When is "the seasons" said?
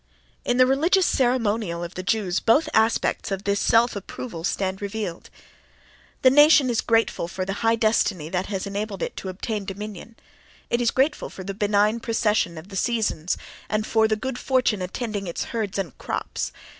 12.69-13.37